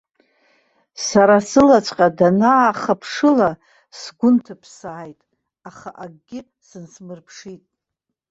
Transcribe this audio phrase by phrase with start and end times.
[1.07, 3.49] Сара сылаҵәҟьа данаахыԥшыла
[3.99, 5.19] сгәы нҭыԥсааит,
[5.69, 7.63] аха акгьы сынсмырԥшит.